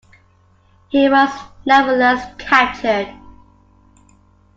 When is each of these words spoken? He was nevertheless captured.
He 0.89 1.07
was 1.09 1.29
nevertheless 1.63 2.33
captured. 2.39 3.13